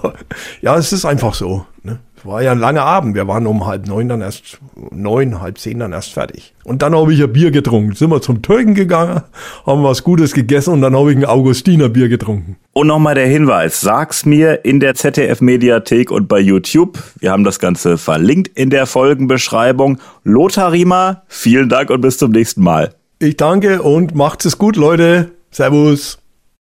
ja, 0.60 0.76
es 0.76 0.92
ist 0.92 1.04
einfach 1.04 1.34
so. 1.34 1.66
Ne? 1.82 1.98
War 2.24 2.42
ja 2.42 2.52
ein 2.52 2.58
langer 2.58 2.82
Abend. 2.82 3.14
Wir 3.14 3.26
waren 3.28 3.46
um 3.46 3.66
halb 3.66 3.86
neun 3.86 4.08
dann 4.08 4.20
erst, 4.20 4.58
neun, 4.90 5.40
halb 5.40 5.58
zehn 5.58 5.78
dann 5.78 5.92
erst 5.92 6.12
fertig. 6.12 6.54
Und 6.64 6.82
dann 6.82 6.94
habe 6.94 7.12
ich 7.12 7.22
ein 7.22 7.32
Bier 7.32 7.50
getrunken. 7.50 7.94
Sind 7.94 8.10
wir 8.10 8.22
zum 8.22 8.42
Türken 8.42 8.74
gegangen, 8.74 9.22
haben 9.66 9.82
was 9.82 10.04
Gutes 10.04 10.32
gegessen 10.32 10.74
und 10.74 10.82
dann 10.82 10.96
habe 10.96 11.10
ich 11.10 11.16
ein 11.16 11.24
Augustiner 11.24 11.88
Bier 11.88 12.08
getrunken. 12.08 12.56
Und 12.72 12.86
nochmal 12.86 13.14
der 13.14 13.26
Hinweis, 13.26 13.80
sag's 13.80 14.24
mir 14.24 14.64
in 14.64 14.80
der 14.80 14.94
ZDF 14.94 15.40
Mediathek 15.40 16.10
und 16.10 16.28
bei 16.28 16.38
YouTube. 16.38 16.98
Wir 17.18 17.32
haben 17.32 17.44
das 17.44 17.58
Ganze 17.58 17.98
verlinkt 17.98 18.56
in 18.56 18.70
der 18.70 18.86
Folgenbeschreibung. 18.86 19.98
Lothar 20.24 20.72
Riemer, 20.72 21.22
vielen 21.28 21.68
Dank 21.68 21.90
und 21.90 22.00
bis 22.00 22.18
zum 22.18 22.30
nächsten 22.30 22.62
Mal. 22.62 22.94
Ich 23.18 23.36
danke 23.36 23.82
und 23.82 24.14
macht's 24.14 24.44
es 24.44 24.58
gut, 24.58 24.76
Leute. 24.76 25.32
Servus. 25.50 26.19